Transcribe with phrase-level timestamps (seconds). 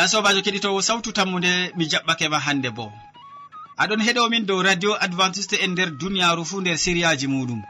[0.00, 2.84] ya sobajo keɗitowo sawtu tammude mi jaɓɓake ma hande bo.
[3.82, 7.60] Aɗon heɗomin dow radio adventiste e nder duniyaru fuu nder siriyaji muɗum.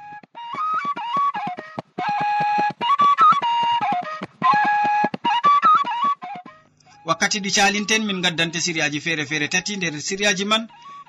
[7.09, 10.63] Wakkati ɗi calinten min gaddante siriyaji feere feere tati nder siriyaji man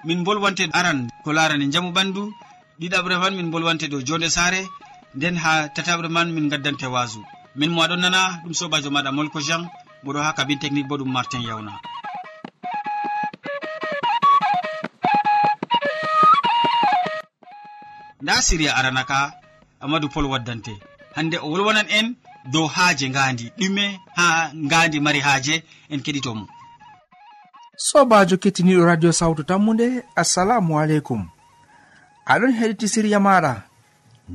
[0.07, 2.33] min bolwante aran ko larani jamu ɓandu
[2.79, 4.61] ɗiɗaɓre man min bolwante dow jonde saare
[5.15, 7.21] nden ha tataɓre man min gaddante wasu.
[7.55, 9.69] Min mo aɗon nana ɗum sobajo maɗa molko jean
[10.03, 11.73] moɗo ha kabin technique bo ɗum martin yawna.
[18.21, 19.33] Nda siriya aranaka
[19.79, 20.73] amadou pol waddante.
[21.15, 22.07] Hande o wolwanan en
[22.53, 26.45] dow haaje ngandi ɗume ha ngandi mari haaje en keɗitomo.
[27.77, 31.21] Sobajo kettiniɗo radio sawtu tammude assalamu aleykum.
[32.31, 33.53] Aɗon heɗiti siriya maɗa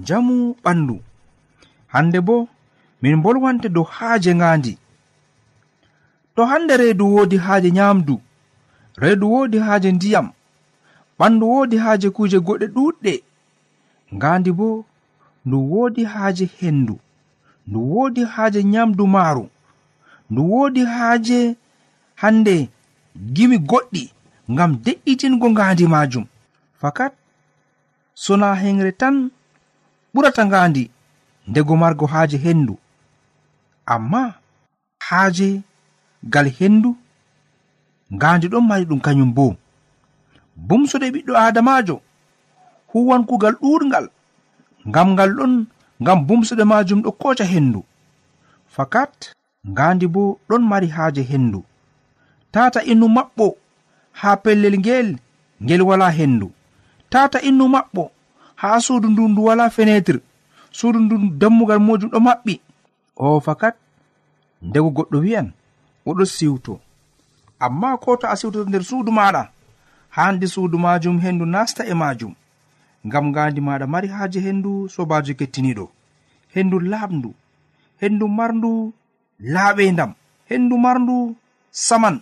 [0.06, 0.96] jamu ɓandu.
[1.92, 2.48] Hande bo
[3.02, 4.78] min bolwante dow haaje ngandi
[6.36, 8.20] to hande reedu woodi haaje nyamdu
[9.02, 10.28] reedu woodi haaje ndiyam
[11.18, 13.14] ɓandu woodi haaje kuje goɗɗe ɗuɗɗe
[14.16, 14.68] ngandi bo
[15.46, 16.94] ndu woodi haaje hendu
[17.68, 19.44] ndu woodi haaje nyamdu maaru
[20.30, 21.38] ndu woodi haaje
[22.22, 22.56] hande
[23.34, 24.02] gimi goɗɗi
[24.52, 26.24] ngam de'itingo ngandi majum
[26.80, 27.12] fakat
[28.14, 29.16] sona henre tan
[30.14, 30.84] ɓurata ngandi
[31.48, 32.74] ndego margo haaje hendu
[33.94, 34.22] amma
[35.08, 35.48] haaje
[36.32, 36.90] gal hendu
[38.14, 39.56] ngandi ɗon mari ɗum kañum bo
[40.68, 41.96] bumsude ɓiɗɗo adamajo
[42.90, 44.06] huwan kugal ɗurgal
[44.88, 45.52] ngam ngal ɗon
[46.02, 47.80] ngam bumsude majum ɗo koca hendu
[48.74, 49.32] fakat
[49.72, 51.60] ngandi bo ɗon mari haaje hendu
[52.52, 53.46] tata innu maɓɓo
[54.20, 55.08] ha pellel ngel
[55.64, 56.48] ngel wala hendu
[57.10, 58.02] tata innu maɓɓo
[58.60, 60.20] ha suudu ndu ndu wala fenetre
[60.78, 62.54] suudu ndu dammugal mujum ɗo maɓɓi.
[63.16, 63.74] O fakat
[64.62, 65.48] ndego goɗɗo wi'an
[66.08, 66.74] oɗo siwto.
[67.64, 69.42] Amma ko to a siwtoto nder suudu maɗa
[70.16, 72.32] handi suudu majum hendu nasta e majum
[73.06, 75.86] ngam ngandi maɗa mari haaje hendu sobajo kettiniɗo
[76.54, 77.30] hendu laaɓndu
[78.00, 78.70] hendu marndu
[79.54, 80.12] laaɓendam
[80.50, 81.16] hendu marndu
[81.86, 82.16] saman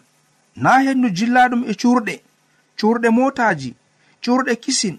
[0.63, 2.15] na hendu jillaɗum e curɗe
[2.79, 3.71] curɗe motaji
[4.25, 4.97] curɗe kisin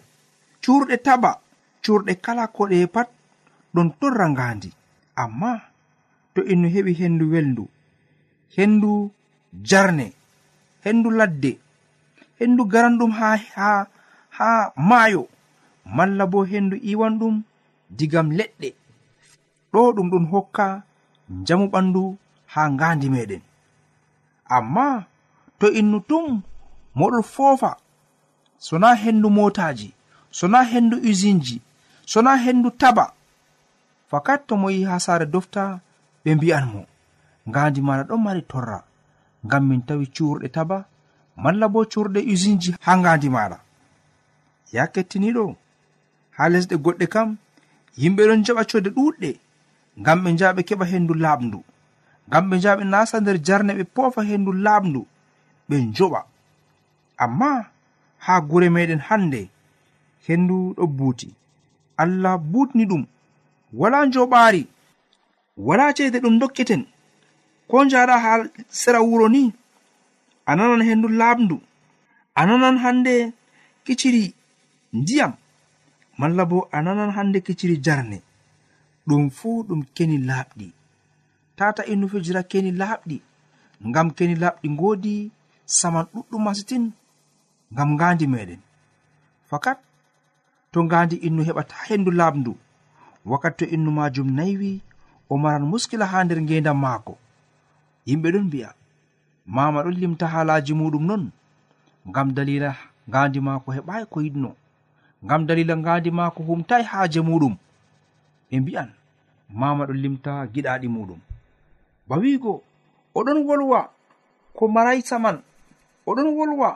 [0.63, 1.31] curɗe taba
[1.83, 3.09] curɗe kala koɗe pat
[3.73, 4.69] ɗon torra ngandi
[5.23, 5.51] amma
[6.33, 7.63] to innu heɓi hendu welndu
[8.55, 9.11] hendu
[9.69, 10.07] jarne
[10.83, 11.51] hendu ladde
[12.39, 13.87] hendu garanɗum ha ha
[14.37, 14.49] ha
[14.89, 15.23] maayo
[15.95, 17.35] malla bo hendu iwanɗum
[17.97, 18.69] digam leɗɗe.
[19.71, 20.65] Ɗo ɗum ɗon hokka
[21.47, 22.01] jamu ɓandu
[22.53, 23.41] ha ngandi meɗen.
[24.55, 24.85] Amma
[25.59, 26.41] to innu tum
[26.97, 27.71] moɗon foofa
[28.65, 29.89] sona hendu motaji
[30.37, 31.61] sona hendu usinji
[32.05, 33.05] sona hendu taba
[34.09, 35.63] fakat to mo yi ha saare dofta
[36.23, 36.81] ɓe mbi'an mo.
[37.49, 38.79] ngandi maɗa ɗon mari torra.
[39.45, 40.77] Ngam min tawi curɗe taba
[41.43, 43.57] malla bo curɗe usinji ha ngandi maɗa.
[44.73, 45.55] Ya kettiniɗo
[46.37, 47.37] ha lesɗe goɗɗe kam
[47.97, 49.29] yimɓe ɗon jaɓa code ɗuɗɗe
[49.99, 51.59] ngam ɓe njaɓe keɓa hendu laaɓndu
[52.27, 55.01] ngam ɓe njaɓe nasa nder jarne ɓe poofa hendu laaɓndu
[55.69, 56.19] ɓe njoɓa.
[57.23, 57.49] Amma
[58.25, 59.41] ha gure meɗen hande
[60.27, 61.29] hendu ɗo buuti.
[61.97, 63.03] Allah butni ɗum.
[63.79, 64.61] Wala njoɓaari.
[65.57, 66.83] Wala ceede ɗum dokketen.
[67.69, 68.31] ko njaɗa ha
[68.69, 69.53] sera wuro ni?
[70.45, 71.57] A nanan hendu laamdu
[72.35, 73.33] a nanan hande
[73.85, 74.33] kiciri
[74.93, 75.33] ndiyam.
[76.19, 78.17] Malla bo a nanan hande kiciri jarne.
[79.07, 80.67] Ɗum fuu ɗum keni laaɓɗi.
[81.57, 83.17] Tata innu fijira keni laaɓɗi.
[83.87, 85.31] Ngam keni laaɓɗi ngoodi
[85.65, 86.83] saman ɗuɗɗum masitin
[87.73, 88.61] ngam ngandi meɗen
[89.49, 89.79] fakat
[90.71, 92.53] to ngandi innu heɓata hendu laamdu
[93.25, 94.71] wakkati to innu majum naywi
[95.29, 97.13] o maran muskila ha nder ngendam maako.
[98.07, 98.69] yimɓe ɗon mbi'a
[99.55, 101.23] mama ɗon limta haalaji muɗum non
[102.09, 102.69] ngam dalila
[103.09, 104.51] ngandi maako heɓai ko yiɗno
[105.25, 107.53] ngam dalila ngandi maako humtai haaje muɗum.
[108.49, 108.89] Ɓe mbi'an
[109.59, 111.19] mama ɗon limta giɗaɗi muɗum.
[112.07, 112.53] Ba wigo
[113.17, 113.79] oɗon wolwa
[114.55, 115.37] ko maray saman
[116.09, 116.69] oɗon wolwa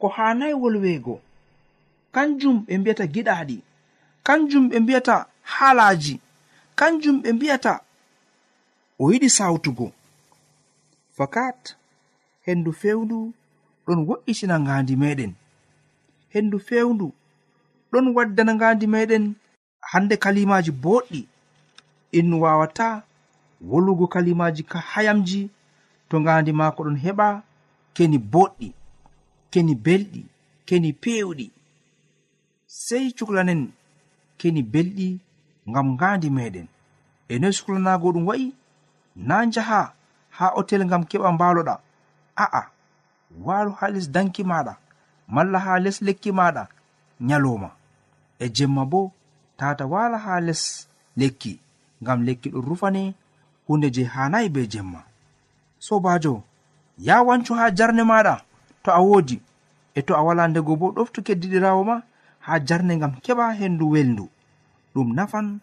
[0.00, 1.14] ko hanayi wolwego
[2.14, 3.56] kanjum ɓe mbiyata giɗaɗi
[4.26, 5.14] kanjum ɓe mbiyata
[5.52, 6.14] haalaji
[6.78, 7.72] kanjum ɓe mbiyata
[8.98, 9.86] o yiɗi sawtugo
[11.20, 11.76] fakat
[12.46, 13.18] hendu fewndu
[13.86, 15.32] ɗon wo'itina ngandi meɗen
[16.32, 17.06] hendu fewndu
[17.92, 19.24] ɗon waddana ngandi meɗen
[19.90, 21.20] hande kalimaji boɗɗi
[22.18, 22.86] innu wawata
[23.70, 25.40] wolugo kalimaji ka hayamji
[26.08, 27.28] to ngandi maako ɗon heɓa
[27.96, 28.68] keni boɗɗi
[29.52, 30.22] keni belɗi
[30.68, 31.46] keni pewɗi
[32.84, 33.62] sei cuklanen
[34.40, 35.08] keni belɗi
[35.70, 36.66] ngam ngandi meɗen
[37.28, 38.46] e noy suklanago ɗum wa'i
[39.28, 39.80] na njaha
[40.40, 41.74] ha otel ngam keɓa mbaloɗa.
[42.44, 42.62] A'a
[43.44, 44.72] waalu ha les danki maɗa
[45.34, 46.62] malla ha les lekki maɗa
[47.28, 47.70] nyaloma
[48.38, 49.12] e jemma bo
[49.58, 50.62] tata wala ha les
[51.20, 51.52] lekki
[52.02, 53.14] ngam lekki ɗum rufane
[53.66, 55.00] hunde je hanayi be jemma.
[55.78, 56.42] Sobajo
[56.98, 58.34] ya wancu ha jarne maɗa
[58.82, 59.36] to a wodi
[59.94, 61.96] e to a wala ndego bo ɗoftu keddiɗirawo ma
[62.46, 64.24] ha jarne ngam keɓa hendu welndu.
[64.94, 65.60] Ɗum nafan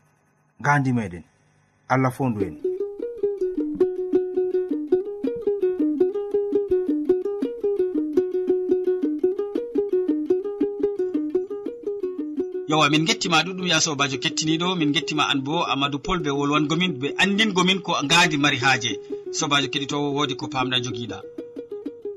[0.62, 1.24] gandi meɗen.
[1.90, 2.67] Allah fondu en.
[12.68, 16.94] yowa min gettima ɗuɗum ya sobajo kettiniɗo min gettima an bo amadou pol be wolwangomin
[17.00, 18.92] be andingomin ko ngadi mari haaje.
[19.32, 21.18] Sobajo keɗitowo wodi ko pamɗa joguiɗa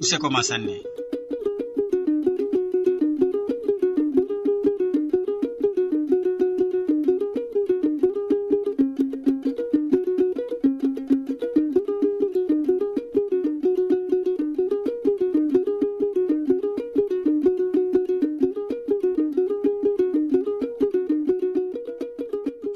[0.01, 0.75] useko ma sanne.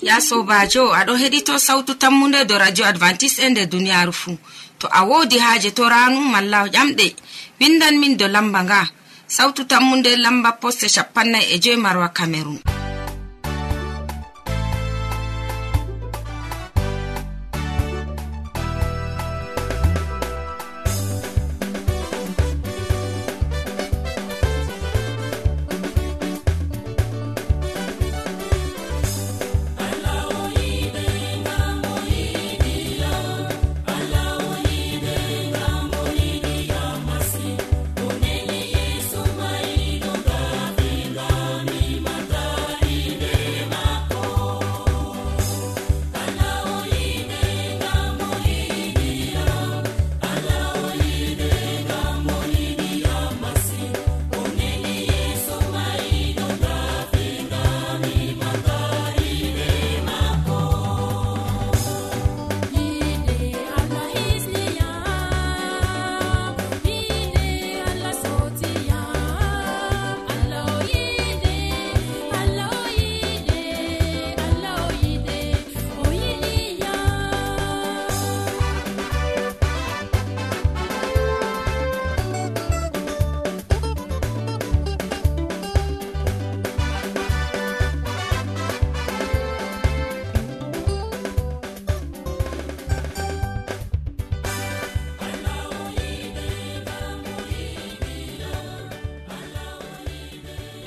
[0.09, 4.37] ya sobajo aɗo heɗito sautu tammude do radio advantice e nder duniyaru fuu
[4.79, 7.07] to a wodi haaje to ranu malla ƴamɗe.
[7.61, 8.81] Windan min do lamba nga.
[9.37, 12.59] Sautu tammude lamba poste capannay e joyi marwa camerun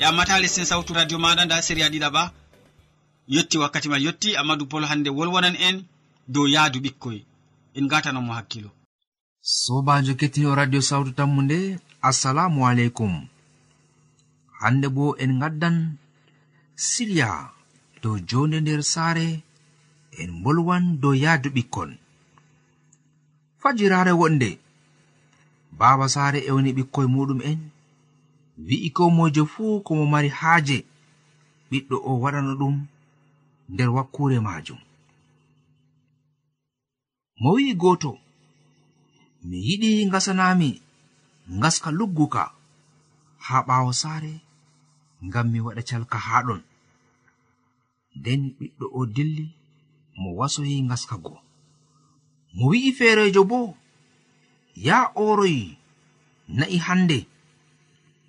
[0.08, 2.22] amma ta lestin sawtu radio maɗa nda séria ɗiɗaɓa
[3.34, 5.76] yetti wakkati man yetti amadou pol hande wolwonan en
[6.32, 7.18] dow yaadu ɓikkoy.
[7.78, 8.70] En gatanomo hakkilo.
[9.62, 11.58] Sobajo kettiniɗo radio sawtu tammu nde
[12.08, 13.12] assalamu aleykum.
[14.60, 15.76] Hande bo en gaddan
[16.88, 17.30] silya
[18.02, 19.26] dow jonde nder saare
[20.20, 21.90] en bolwan dow yaadu ɓikkon.
[23.60, 24.50] Fajirare wonde.
[25.78, 27.60] Baba saare ewni ɓikkoye muɗum en.
[28.66, 30.78] wi'i ko mojo fuu komo mari haaje
[31.70, 32.76] ɓiɗɗo o waɗano ɗum
[33.72, 34.80] nder wakkure majum
[37.40, 38.10] mo wi'i goto
[39.48, 40.70] mi yiɗi ngasanami
[41.58, 42.42] ngaska lugguka
[43.46, 44.32] haa ɓawo saare
[45.26, 46.60] ngam mi waɗa calka haaɗon
[48.18, 49.46] nden ɓiɗɗo o dilli
[50.20, 51.34] mo wasoyi ngaska go.
[52.56, 53.58] Mo wi'i feerejo bo
[54.86, 55.62] yaa oroyi
[56.58, 57.18] na'i hannde.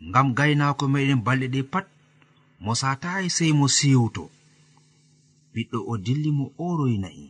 [0.08, 1.86] ngam gaynako meɗen balɗe ɗe pat
[2.63, 4.24] mo satayi sey mo siwto.
[5.53, 7.25] Ɓiɗɗo o dilli mo oroy na'i.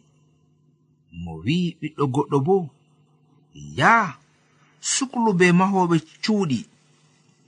[1.23, 2.55] Mo wi'i ɓiɗɗo goɗɗo bo
[3.77, 3.91] ya
[4.93, 6.59] suklu be mahoɓe cuuɗi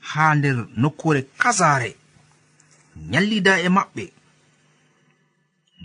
[0.09, 1.91] haa nder nokkure kasare
[3.11, 4.03] nyallida e maɓɓe.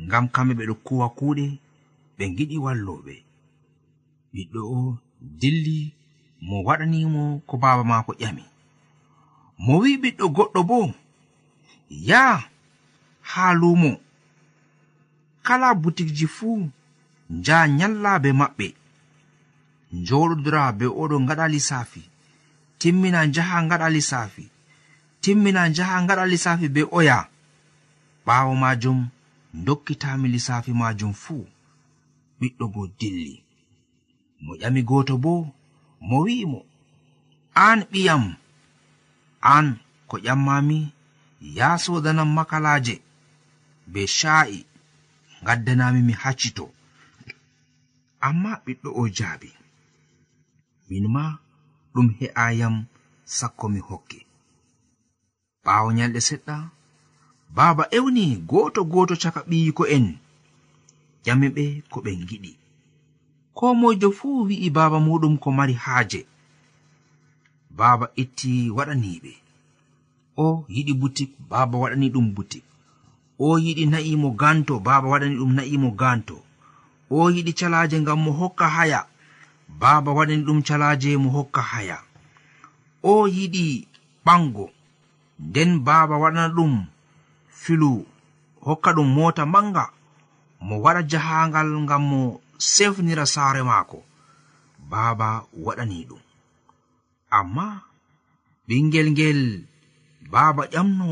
[0.05, 1.45] Ngam kamɓe ɓeɗo kuwa kuuɗe
[2.17, 3.15] ɓe giɗi walloɓe
[4.33, 4.79] ɓiɗɗo o
[5.41, 5.79] dilli
[6.47, 8.45] mo waɗanimo ko baaba maako ƴami.
[9.65, 10.79] mo wi ɓiɗɗo goɗɗo bo
[12.09, 12.49] yaha
[13.31, 13.91] haa lumo
[15.47, 16.71] kala butikji fuu
[17.31, 18.67] njaha nyallabe maɓɓe.
[19.99, 22.03] Njoɗodira be oɗo ngaɗa lissafi
[22.79, 24.45] timmina njaha ngaɗa lissafi
[25.23, 27.19] timmina njaha ngaɗa lissafi be oya.
[28.27, 28.99] Ɓaawo majum
[29.67, 31.47] dokkitami lissafi majum fuu.
[32.41, 33.35] Ɓiɗɗo go dilli.
[34.45, 35.33] Mo ƴami gooto bo
[36.09, 36.61] mo wi'imo
[37.65, 38.25] aan ɓiyam.
[39.55, 39.67] an
[40.09, 40.79] ko ƴammami
[41.57, 42.95] ya sodanan makalaje
[43.93, 44.59] be sha'i
[45.47, 46.67] gaddanami mi haccito.
[48.27, 49.51] Amma ɓiɗɗo o jaabi
[50.89, 51.25] min ma
[51.93, 52.77] ɗum he'ayam
[53.37, 54.19] sakko mi hokke.
[55.65, 56.57] Ɓaawo nyalɗe seɗɗa
[57.57, 60.07] baaba ewni goto goto caka ɓiyiko'en
[61.25, 62.53] ƴami ɓe ko ɓen giɗi
[63.57, 66.21] ko moyjo fuu wi'i baaba muɗum ko mari haaje.
[67.79, 69.33] baaba itti waɗaniɓe.
[70.45, 72.65] O yiɗi butik baaba waɗani ɗum butik.
[73.39, 76.37] O yiɗi na'imo ganto baaba waɗani ɗum na'imo ganto.
[77.11, 79.01] O yiɗi calaje ngam mo hokka haya
[79.81, 81.99] baaba waɗani ɗum calaje mo hokka haya.
[83.03, 83.65] O yiɗi
[84.27, 84.67] ɓango
[85.47, 86.73] nden baaba waɗana ɗum
[87.61, 87.91] filu
[88.67, 89.85] hokka ɗum mota manga
[90.67, 92.21] mo waɗa jahangal ngam mo
[92.73, 93.99] sefnira saare maako.
[94.91, 95.29] Baaba
[95.65, 96.26] waɗani ɗum.
[97.39, 97.67] amma
[98.67, 99.41] ɓingel ngel
[100.33, 101.09] baaba ƴamno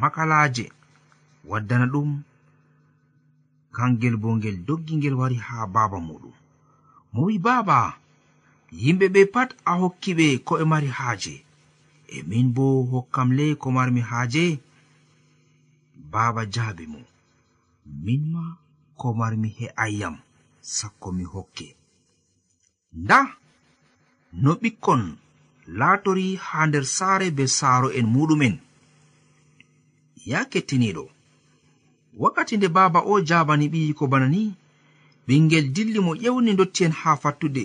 [0.00, 0.64] makalaaje
[1.50, 2.10] waddana ɗum
[3.76, 6.34] kangel bo ngel doggi ngel wari haa baaba muɗum
[7.12, 7.78] mo wi baaba
[8.82, 11.34] yimɓe ɓe pat a hokki ɓe ko ɓe mari haaje.
[12.14, 14.44] E min bo hokkam le ko marmi haaje
[16.12, 17.00] baaba jaabi mo.
[18.04, 18.42] Min ma
[19.00, 20.16] ko marmi he'ayyam
[20.76, 21.68] sakko mi hokke.
[23.02, 23.18] Nda
[24.42, 25.02] no ɓikkon
[25.68, 28.54] laatori haa nder saare be saaro'en muɗumen
[30.30, 31.04] ya kettiniɗo
[32.22, 34.42] wakkati nde baaba o jabani ɓiyi ko bana ni
[35.26, 37.64] ɓingel dilli mo ƴewni dotti'en haa fattude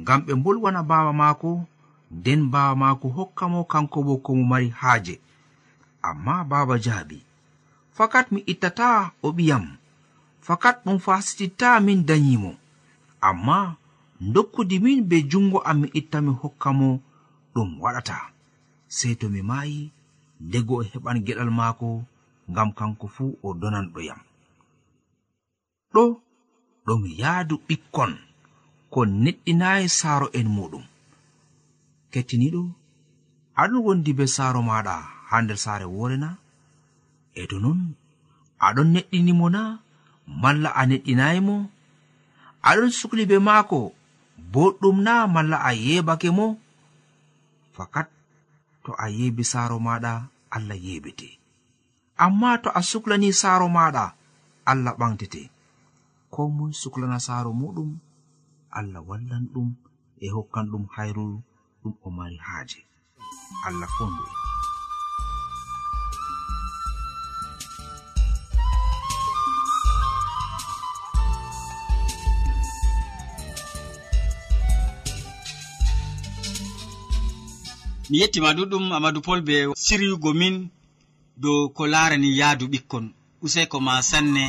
[0.00, 1.50] ngam ɓe mbolwana baaba maako
[2.16, 5.14] nden baaba maako hokka mo kanko bo ko mo mari haaje.
[6.08, 7.18] Amma baaba jaabi
[7.96, 9.64] fakat mi ittata o ɓiyam
[10.46, 12.50] fakat ɗum fasititta min dayimo
[13.28, 13.76] amma
[14.34, 17.00] dokkudi min be jungo am mi itta mi hokka mo
[17.58, 18.16] ɗum waɗata.
[18.96, 19.80] Sei to mi maayi
[20.46, 21.88] ndego o heɓan geɗal maako
[22.50, 24.20] ngam kanko fuu o donanɗo yam
[25.94, 26.02] ɗo
[26.86, 28.12] ɗum yaadu ɓikkon
[28.92, 30.84] ko neɗɗinayi saaro'en muɗum
[32.12, 32.62] kettiniɗo
[33.60, 34.94] aɗon wondi be saaro maɗa
[35.28, 36.28] ha nder saare woore na?
[37.40, 37.80] E to non
[38.66, 39.62] aɗon neɗɗinimo na?
[40.42, 41.56] Malla a neɗɗinayi mo?
[42.68, 43.78] Aɗon sukli be maako
[44.52, 46.46] boɗɗum na malla a yeɓake mo?
[47.78, 48.08] fakat
[48.84, 50.12] to a yebi saaro maɗa
[50.56, 51.28] allah yebete
[52.24, 54.04] amma to a suklani saaro maɗa
[54.70, 55.42] allah ɓantete
[56.32, 57.90] ko moy suklana saaro muɗum
[58.78, 59.68] allah wallan ɗum
[60.24, 61.24] e hokkan ɗum hayru
[61.82, 62.80] ɗum o mari haaje.
[63.66, 64.24] Allah fondu
[78.08, 80.54] mi yettima ɗuɗɗum amadou pol be siryugo min
[81.42, 83.04] dow ko larani yaadu ɓikkon.
[83.44, 84.44] Useko ma sanne.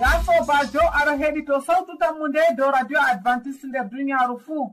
[0.00, 4.64] Ya sobajo aɗa heɗi to sawtu tammu nde dow radio advantice nder duniyaru fuu.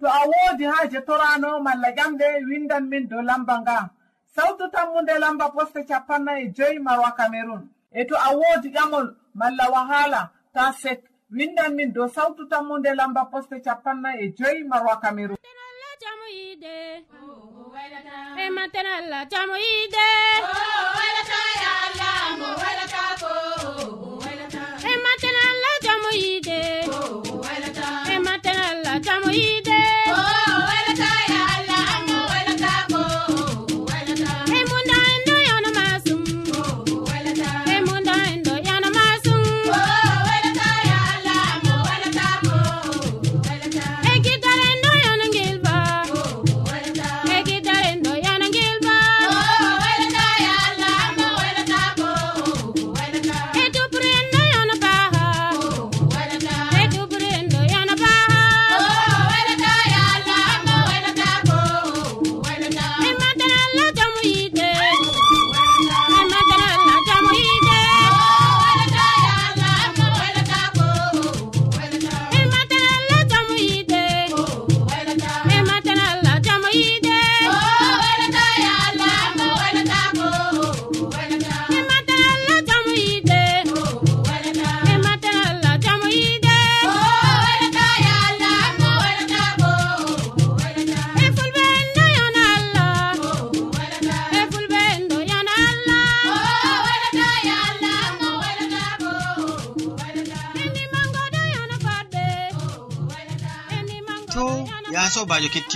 [0.00, 3.76] To a woodi haaje torano malla ƴamɗe windan min dow lamba nga.
[4.36, 7.62] sawtu tammunde lamba poste capannay e joyi marwa cameron
[7.92, 11.00] e to a woodi ƴamol malla wahaala ta sek
[11.30, 15.36] windan min dow sawtu tammunde lamba poste capannay e joyi marwa cameron
[16.02, 20.06] jamu camerun e matenalla camoyide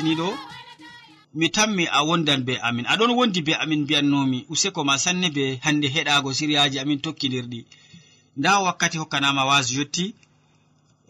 [0.01, 0.29] kettiniɗo
[1.35, 2.87] mi tammi a wondan be amin.
[2.93, 7.61] Aɗon wondi be amin mbiyannomi useko ma sanne be hande heɗago siriyaji amin tokkidirɗi.
[8.37, 10.15] Nda wakkati hokkanama wasu yetti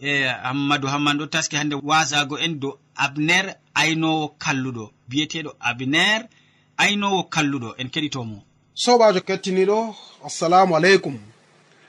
[0.03, 0.13] e
[0.45, 6.29] hammadou hamman ɗo taski hande wasago en dow abner aynowo kalluɗo biyeteɗo abner
[6.77, 8.37] aynowo kalluɗo en keɗitomo.
[8.75, 9.95] Sobajo kettiniɗo
[10.27, 11.17] assalamu aleykum.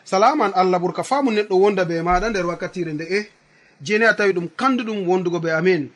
[0.04, 3.30] Salaman allah ɓurka famu neɗɗo wonda be maɗa nder wakkatire nde e
[3.82, 5.90] jeni a tawi ɗum kanduɗum wondugo be amin.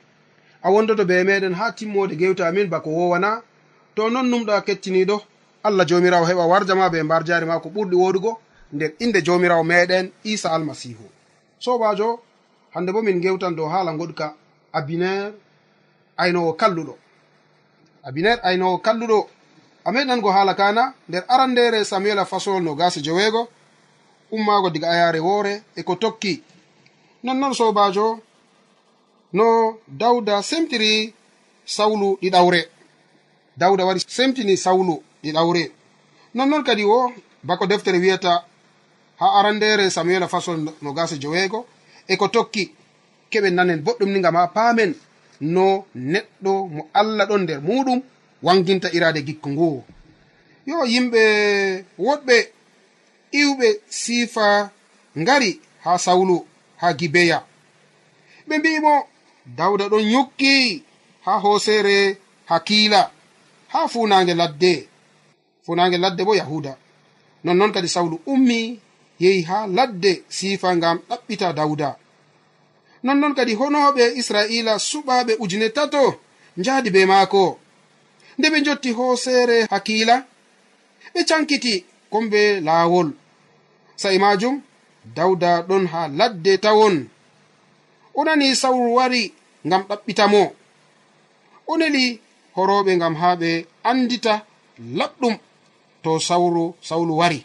[0.66, 3.42] a wondoto be meɗen ha timmode gewte amin bako wowana
[3.96, 5.22] to non numɗo a kettiniɗo
[5.64, 8.32] allah jomirawo heɓa warjama be mbar jari ma ko ɓurɗi woɗugo
[8.74, 11.06] nder inde jomirawo meɗen isa almasihu.
[11.60, 12.20] Sobajo
[12.74, 14.34] hande bo min gewtan dow hala goɗka
[14.74, 15.32] abiner
[16.18, 16.94] aynowo kalluɗo.
[18.04, 19.28] Abiner aynowo kalluɗo.
[19.86, 23.48] A meɗango haala kana nder arandere samuel a fasolol no gasi joweego
[24.32, 26.44] ummago diga ayare woore e ko tokki.
[27.24, 28.20] Nonnon sobajo
[29.38, 29.46] no
[30.02, 30.92] dawda semtiri
[31.76, 32.62] sawlu ɗiɗawre
[33.62, 35.64] dawda wari semtini sawlu ɗiɗawre
[36.36, 37.00] nonnoon kadi o
[37.48, 38.34] bako deftere wiyata
[39.20, 41.60] ha arandere samuela fasol no gasa joweego
[42.08, 42.64] e ko tokki
[43.32, 44.92] keɓe nanen boɗɗum ni gam ha paamen.
[45.56, 48.00] No neɗɗo mo allah ɗon nder muɗum
[48.46, 49.70] wanginta irade gikku ngu
[50.70, 51.22] yo yimɓe
[52.06, 52.36] woɗɓe
[53.42, 53.68] iwɓe
[54.00, 54.46] siifa
[55.22, 55.52] ngari
[55.84, 56.36] ha sawlu
[56.82, 57.38] ha gibeya.
[58.48, 58.94] Ɓe mbimo
[59.46, 60.84] dawda ɗon yukki
[61.26, 63.12] ha hoosere hakila
[63.68, 64.88] ha funage ladde.
[65.66, 66.78] Funage ladde bo yahuda.
[67.44, 68.80] Nonnon kadi sawlu ummi
[69.20, 71.98] yehi ha ladde siifa ngam ɗaɓɓita dawda
[73.06, 76.04] nonnon kadi honoɓe israila suɓaɓe ujune tato
[76.60, 77.44] njahdi be maako.
[78.38, 80.16] Nde ɓe jotti hoosere hakila
[81.14, 81.74] ɓe cankiti
[82.12, 83.08] kombe laawol.
[84.02, 84.56] Sa'i majum
[85.18, 86.96] dawda ɗon ha ladde tawon.
[88.16, 89.24] o nani sawru wari
[89.68, 90.42] ngam ɗaɓɓitamo.
[91.68, 92.04] O neli
[92.56, 93.50] horoɓe ngam ha ɓe
[93.90, 94.34] andita
[94.98, 95.36] laɓɗum
[96.04, 97.40] to sawru sawlu wari.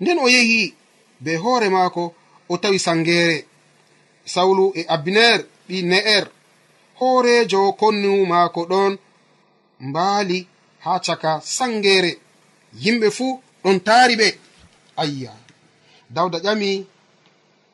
[0.00, 0.60] Nden o yehi
[1.24, 2.02] be hoore maako
[2.48, 3.38] o tawi sangere.
[4.34, 5.38] Sawlu e abiner
[5.68, 6.24] ɓi ne'er.
[6.98, 8.92] Hoorejo konnu maako ɗon
[9.88, 10.38] mbaali
[10.84, 12.12] ha caka sangere.
[12.82, 14.28] Yimɓe fuu ɗon taari ɓe
[15.02, 15.32] ayya.
[16.14, 16.70] Dawda ƴami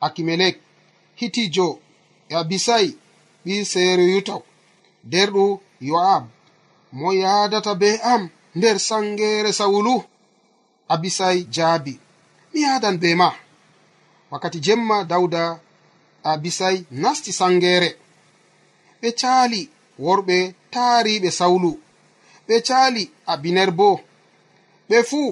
[0.05, 0.57] akimelek.
[1.21, 1.67] hitijo
[2.29, 2.87] e abisai
[3.45, 4.41] ɓi seriyutaw
[5.11, 5.45] derɗu
[5.89, 6.23] yo'ab
[6.99, 8.23] mo yadata be am
[8.57, 9.95] nder sangere sawulu.
[10.93, 11.93] Abisai jaabi
[12.51, 13.29] mi yadan be ma.
[14.31, 15.43] Wakkati jemma dawda
[16.31, 17.89] abisai nasti sangere.
[19.01, 19.61] Ɓe caali
[20.05, 20.37] worɓe
[20.73, 21.71] taariɓe sawlu
[22.47, 23.03] ɓe caali
[23.33, 23.89] abiner bo
[24.89, 25.29] ɓe fuu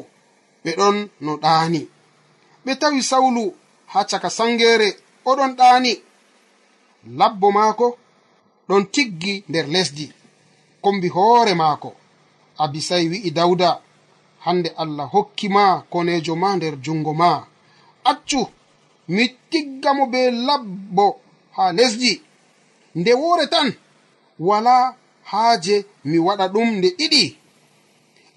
[0.63, 1.81] ɓe ɗon no ɗaani.
[2.65, 3.43] Ɓe tawi sawlu
[3.91, 4.89] ha caka sangere
[5.25, 5.91] oɗon ɗaani
[7.19, 7.97] labbo maako
[8.67, 10.05] ɗon tiggi nder lesdi
[10.81, 11.89] kombi hoore maako.
[12.63, 13.69] Abisai wi'i dawda
[14.45, 17.29] hande allah hokki ma konejo ma nder jungo ma
[18.11, 18.41] accu
[19.15, 21.05] mi tigga mo be labbo
[21.55, 22.21] ha lesdi.
[22.95, 23.73] Nde woore tan
[24.39, 24.95] wala
[25.31, 25.75] haaje
[26.09, 27.23] mi waɗa ɗum nde ɗiɗi.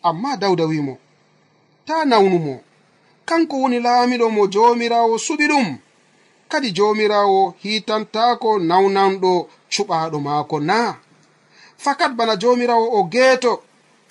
[0.08, 0.94] Amma dawda wimo
[1.86, 2.54] ta nawnumo
[3.28, 5.66] kanko woni laamiɗo mo jomirawo suɓi ɗum.
[6.52, 9.32] kadi jomirawo hitantako nawnanɗo
[9.72, 10.78] cuɓaɗo maako na
[11.84, 13.52] fakat bana jomirawo o geeto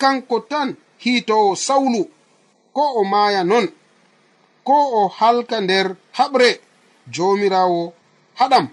[0.00, 0.68] kanko tan
[1.02, 2.02] hiitowo sawlu
[2.76, 3.66] ko o maaya non
[4.66, 5.86] ko o halka nder
[6.18, 6.50] haɓre
[7.14, 7.80] jomirawo
[8.38, 8.66] haɗam.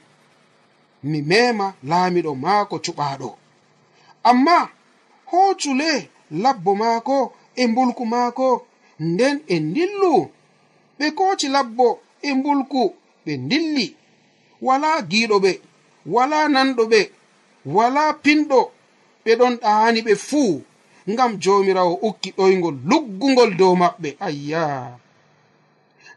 [1.10, 3.30] Mi mema laamiɗo maako cuɓaɗo
[4.30, 4.58] amma
[5.30, 5.92] hoocule
[6.44, 7.18] labbo maako
[7.56, 8.48] e mbulku maako
[9.10, 10.14] nden e ndillu
[10.98, 11.88] ɓe kooci labbo
[12.22, 12.84] e mbulku
[13.26, 13.88] ɓe ndilli
[14.68, 15.52] wala giiɗo ɓe
[16.14, 17.02] wala nanɗo ɓe
[17.76, 18.60] wala pinɗo
[19.24, 20.54] ɓe ɗon ɗaani ɓe fuu
[21.12, 24.10] ngam joomiraawo ukki ɗoygol luggugol dow maɓɓe.
[24.28, 24.64] Ayya.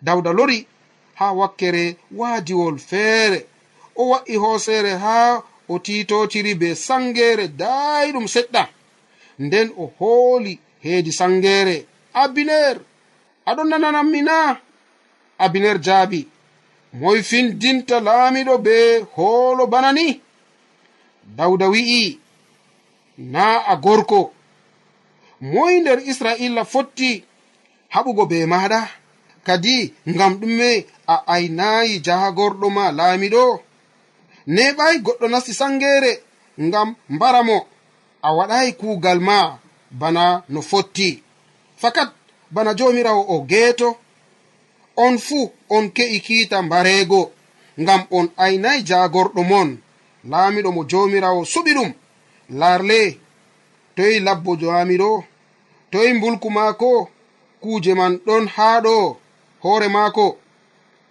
[0.07, 0.59] Dawda lori
[1.19, 1.85] haa wakkere
[2.19, 3.39] waadiwol feere
[4.01, 8.63] o wa'i hooseere haa o titotiri be sangeere dayɗum seɗɗa.
[9.45, 10.53] Nden o hooli
[10.85, 11.77] heedi sangeere
[12.23, 12.77] abineer
[13.49, 14.37] aɗon nananammi na
[15.45, 16.21] abineer jaabi.
[17.01, 18.75] moy findinta laamiɗo be
[19.17, 20.21] hoolo bana ni?
[21.37, 22.19] Dawda wi'i
[23.19, 24.33] na a gorko
[25.41, 27.11] moy nder israila fotti
[27.95, 28.81] haɓugo be maɗa
[29.47, 29.75] kadi
[30.11, 30.69] ngam ɗume
[31.07, 33.45] a aynayi jahagorɗo ma laamiɗo?
[34.55, 36.13] Neɓay goɗɗo nasti sangere
[36.67, 37.57] ngam mbara mo
[38.23, 39.59] a waɗayi kuugal ma
[40.01, 41.23] bana no fotti.
[41.77, 42.11] Fakat
[42.55, 43.89] bana jomirawo o geeto
[44.97, 47.21] on fuu on ke'i kiita mbareego
[47.81, 49.69] ngam on aynay jaagorɗo mon.
[50.31, 51.91] Laamiɗo mo jawmirawo suɓi ɗum.
[52.61, 53.01] Larle
[53.97, 55.11] toyi labbo jaamiɗo
[55.91, 56.91] toyi mbulku maako
[57.63, 58.95] kuuje man ɗon haa ɗo
[59.63, 60.27] hoore maako.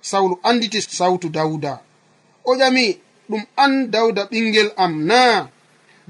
[0.10, 1.74] Sawlu anditi sawtu dawda
[2.46, 2.86] o ƴami
[3.30, 5.20] ɗum an dawda ɓingel am na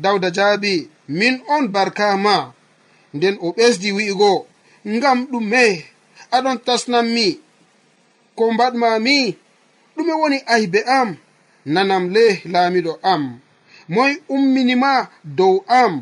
[0.04, 0.74] dawda jaabi
[1.08, 2.36] min on barkama
[3.16, 4.32] nden o ɓesdi wi'igo
[4.96, 5.64] ngam ɗume
[6.36, 7.26] aɗon tasnanmi
[8.42, 9.18] ko mbaɗmami
[9.96, 11.10] ɗume woni aybe am
[11.74, 12.24] nanam le
[12.54, 13.24] laamiɗo am.
[13.94, 14.92] Moy umminima
[15.38, 15.94] dow am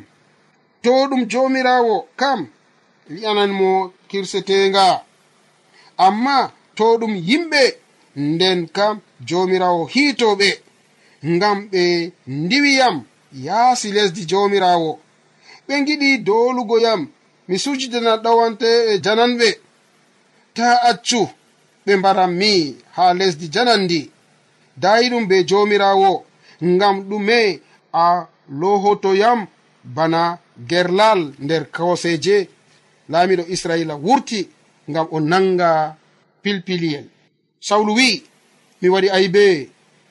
[0.83, 2.39] to ɗum jomirawo kam
[3.09, 3.69] wi'ananmo
[4.09, 4.85] kirsetenga.
[6.05, 6.37] Amma
[6.77, 7.61] to ɗum yimɓe
[8.29, 8.95] nden kam
[9.29, 10.49] jomirawo hiitoɓe
[11.33, 11.83] ngam ɓe
[12.41, 12.95] ndiwiyam
[13.45, 14.91] yaasi lesdi jomirawo.
[15.67, 17.01] Ɓe giɗi dolugoyam
[17.47, 19.49] mi sujidana ɗawante e jananɓe.
[20.55, 21.21] Ta accu.
[21.89, 22.51] ɓe mbaranmi
[22.95, 24.01] ha lesdi janandi
[24.83, 26.11] dayi ɗum be jomirawo
[26.73, 27.39] ngam ɗume
[27.93, 28.27] a
[28.59, 29.39] lohotoyam
[29.95, 30.21] bana
[30.69, 32.35] gerlal nder koseje
[33.11, 34.39] laamiɗo israila wurti
[34.89, 35.69] ngam o nanga
[36.43, 37.05] pilpiliyel.
[37.67, 38.15] Sawlu wi'i
[38.81, 39.45] mi waɗi aybe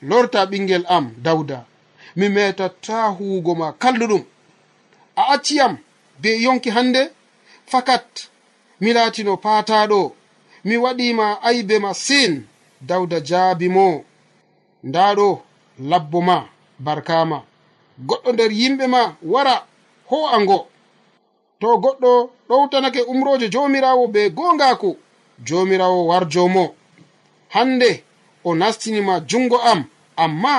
[0.09, 1.59] lorta ɓingel am dawda.
[2.17, 4.23] Mi metata huugo ma kalluɗum
[5.15, 5.73] a acciyam
[6.21, 7.01] be yonki hannde
[7.71, 8.07] fakat
[8.81, 10.01] mi laatino paataɗo
[10.65, 12.31] mi waɗima aybe masin
[12.81, 14.03] dawda jaabi mo
[14.83, 15.27] ndaɗo
[15.89, 16.37] labbo ma
[16.85, 17.37] barkama
[18.07, 19.55] goɗɗo nder yimɓe ma wara
[20.09, 20.59] ho'a ngo.
[21.59, 22.11] To goɗɗo
[22.49, 24.89] ɗowtanake umroje jomirawo be gongako
[25.47, 26.63] jomirawo warjomo
[27.53, 28.03] hande
[28.47, 29.81] o nastinima jungo am
[30.23, 30.55] amma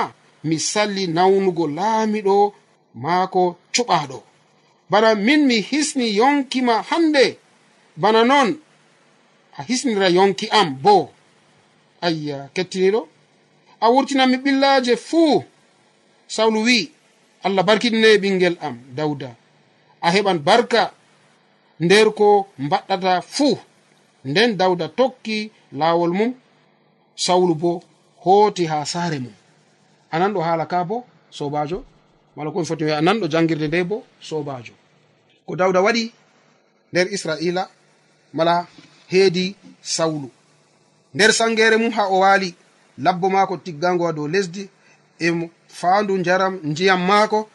[0.47, 2.35] mi salli nawnugo laamiɗo
[3.03, 4.17] maako cuɓaɗo
[4.91, 7.25] bana min mi hisni yonkima hande
[8.01, 8.49] bana non
[9.61, 11.11] a hisnira yonki am bo.
[12.01, 13.01] Ayya kettiniɗo.
[13.81, 15.43] A wurtinanmi ɓillaje fuu.
[16.35, 16.91] Sawlu wi
[17.45, 19.29] allah barkiɗine ɓingel am dawda
[20.01, 20.81] a heɓan barka.
[21.79, 23.57] Nder ko mbaɗɗata fuu.
[24.29, 26.31] Nden dawda tokki laawol mum.
[27.25, 27.71] Sawlu bo
[28.23, 29.33] hooti haa saare mum.
[30.11, 30.97] Anan ɗo haala ka bo
[31.37, 31.83] sobajo
[32.35, 34.73] mala komi foti wi'a anan ɗo janngirde nde bo sobajo
[35.45, 36.03] ko dawda waɗi
[36.91, 37.63] nder israila
[38.33, 38.67] mala
[39.11, 40.29] heedi sawlu.
[41.13, 42.55] Nder sangere mum ha o waali
[42.97, 44.69] labbo maako tiggango ha dow lesdi
[45.19, 47.49] e faandu njaram ndiyam maako.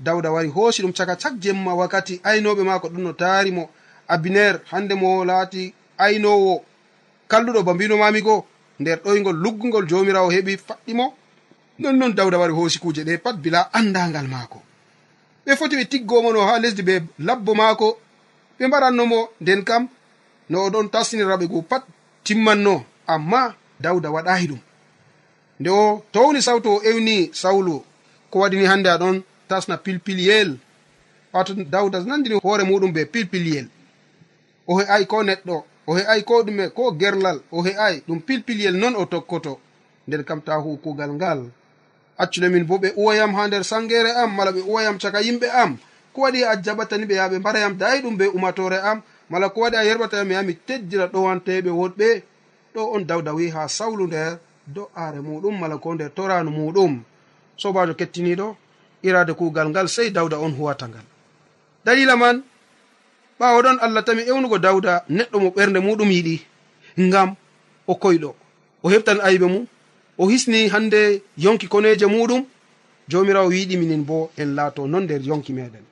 [0.00, 3.64] Dawda wari hoosi ɗum caka cak jemma wakkati aynoɓe maako ɗum no taari mo.
[4.08, 6.64] Abiner hande mo laati aynowo
[7.28, 8.46] kalluɗo ba mbinomami go
[8.80, 11.14] nder ɗoygol luggugol jomirawo heɓi faɗɗi mo.
[11.78, 14.62] Nonnon dawda wari hoosi kuuje ɗe pat bila andangal maako.
[15.46, 17.98] Ɓe foti ɓe tiggomono ha lesdi ɓe labbo maako
[18.58, 19.88] ɓe mbarannomo nden kam
[20.50, 21.84] no oɗon tasniraɓe go pat
[22.24, 24.60] timmanno amma dawda waɗahi ɗum.
[25.60, 27.84] Nde o towni sawto o ewni sawlu
[28.30, 30.58] ko waɗini hannde aɗon tasna pilpilyel
[31.32, 33.66] wato dawda nandini hoore muɗum be pilpilyel
[34.66, 35.56] o he'ai ko neɗɗo
[35.86, 39.58] o he'ai ko ɗume ko gerlal o he'ai ɗum pilpilyel non o tokkoto.
[40.06, 41.50] Nder kam ta hu kugal ngal.
[42.18, 45.76] Accude min bo ɓe uwayam ha nder sangere am mala ɓe uwayam caka yimɓe am.
[46.12, 49.02] Ko waɗi a jaɓatani ɓe yaɓe mbarayam dayi ɗum be umatore am.
[49.30, 52.22] mala ko waɗi a yerɓata mi yami teddira ɗowanteɓe woɗɓe.
[52.74, 57.02] Ɗo on dawda wi ha sawlu nder do'are muɗum mala ko nder toranu muɗum.
[57.56, 58.56] Sobajo kettiniɗo
[59.02, 61.06] irade kugal ngal sei dawda on huwata ngal.
[61.84, 62.42] Dalila man
[63.40, 66.36] ɓawo ɗon allah tami ewnugo dawda neɗɗo mo ɓernde muɗum yiɗi
[66.98, 67.34] ngam
[67.86, 68.34] o koyɗo.
[68.82, 69.66] O heɓtan aybe mum
[70.18, 72.44] o hisni hande yonki koneje muɗum.
[73.08, 75.84] Jomirawo yiɗi minin bo en laato non nder yonki meɗen.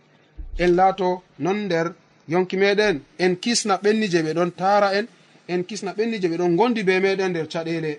[0.58, 1.92] En laato non nder
[2.28, 5.06] yonki meɗen en kisna ɓenni je ɓe ɗon tara en
[5.48, 7.92] en kisna ɓenni je ɓe ɗon gondi be meɗen nder caɗele.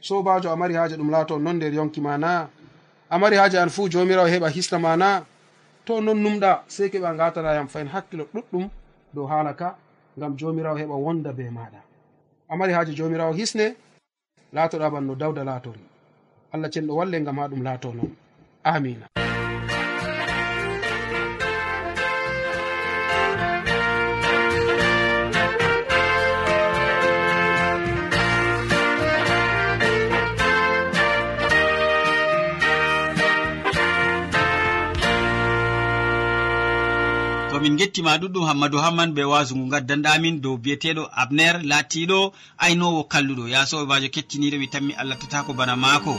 [0.00, 2.48] Sobajo a mari haaje ɗum laato on noon nder yonki ma na
[3.10, 5.24] a mari haaje an fuu jomirawo heɓa hisna ma na
[5.84, 8.68] to non numɗa sei keɓa gatanayam fayin hakkilo ɗuɗɗum
[9.14, 9.76] dow haala ka
[10.18, 11.80] ngam jomirawo heɓa wonda be maɗa.
[12.48, 13.76] A mari haaje jomirawo hisne
[14.52, 15.80] laatoɗa ban no dawda laatori.
[16.52, 18.12] Allah cenɗo walle ngam ha ɗum laato noon
[18.64, 19.06] amina.
[37.92, 42.18] gettima ɗuɗɗum hammadou hamman be wasu ngu gaddanɗamin dow biyeteɗo abner latiɗo
[42.64, 43.44] aynowo kalluɗo.
[43.52, 46.14] Ya sobajo e kettiniɗo mi tammi allah tatako bana maako.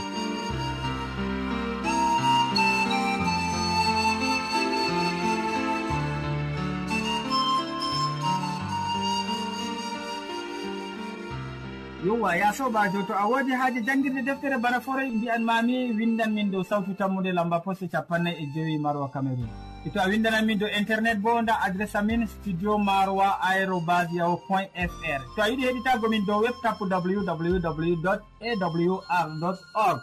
[12.24, 16.50] yewwa ya sobajo to a wodi haaji jangguirde deftere bana forey mbi'an mami windan min
[16.50, 19.48] dow sawtu tammude lamba poste capannay e joyi maroa cameron
[19.86, 24.36] e to a windanan min dow internet bo nda adresse amin studio maroa aérobas yahu
[24.48, 28.08] point fr to a yiɗi heɗitago min dow webtap www
[28.40, 30.00] awr org.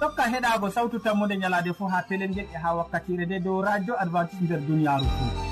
[0.00, 3.94] Tokka heɗago sawtu tammude ñalade fo ha pelel ngel e ha wakkatire nde dow radio
[3.98, 5.45] adventice nder duniyaru fou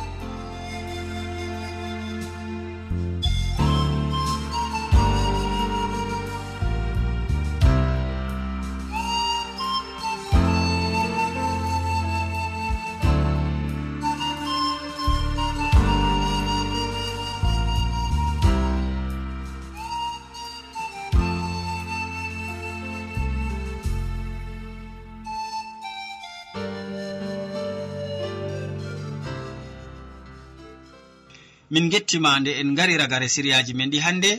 [31.74, 33.90] min gettima nde en gari ragare siriyaji men.
[33.92, 34.30] Ɗi hannde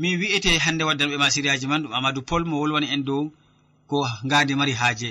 [0.00, 3.22] mi wi'ete hannde waddanɓe ma siriyaji man ɗum amadou pol mo wolwani en dow
[3.90, 5.10] ko ngandi mari haaje.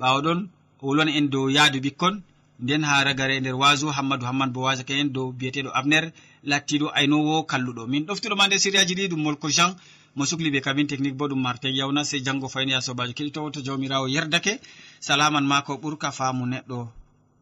[0.00, 0.38] Ɓawo ɗon
[0.80, 2.14] o wolwani en dow yaadu ɓikkon
[2.62, 6.04] nden ha ragare nder waso hammadou hammane bo wasake en dow biyeteɗo abner
[6.50, 7.82] lattiɗo aynowo kalluɗo.
[7.92, 9.72] Min ɗoftuɗoma nde siriyaji ɗi ɗum molko jean
[10.16, 13.50] mo sukli ɓe kabine technique bo ɗum martin yawna sey janggo fayni ya sobajo keɗitowo
[13.54, 14.52] to jawmirawo yerdake.
[15.00, 16.78] Salaman ma ko ɓurka faamu neɗɗo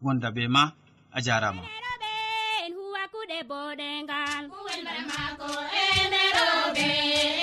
[0.02, 0.62] wonda be ma
[1.16, 1.62] a jarama
[3.50, 5.48] boɗengal welmamako
[5.86, 6.88] eneroɓe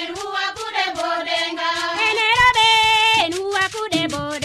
[0.02, 2.68] en huwa kuɗe boɗengal eneroɓe
[3.24, 4.45] en huwa kuɗe boɗe